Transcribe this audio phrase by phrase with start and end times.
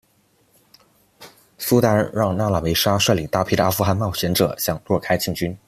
[1.59, 5.55] 苏丹让那腊梅拉率领大批的阿富汗冒险者向若开进军。